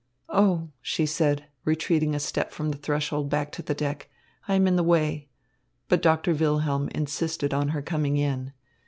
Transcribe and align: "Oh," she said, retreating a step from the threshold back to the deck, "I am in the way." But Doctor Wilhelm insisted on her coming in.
"Oh," 0.29 0.69
she 0.81 1.05
said, 1.05 1.45
retreating 1.63 2.15
a 2.15 2.19
step 2.19 2.51
from 2.51 2.71
the 2.71 2.77
threshold 2.79 3.29
back 3.29 3.51
to 3.51 3.61
the 3.61 3.75
deck, 3.75 4.09
"I 4.47 4.55
am 4.55 4.65
in 4.65 4.75
the 4.75 4.81
way." 4.83 5.29
But 5.89 6.01
Doctor 6.01 6.33
Wilhelm 6.33 6.89
insisted 6.89 7.53
on 7.53 7.67
her 7.67 7.83
coming 7.83 8.17
in. 8.17 8.51